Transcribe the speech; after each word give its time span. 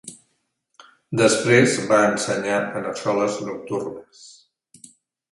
Després, 1.19 1.75
va 1.91 1.99
ensenyar 2.13 2.57
en 2.79 2.87
escoles 2.93 3.35
nocturnes. 3.49 4.23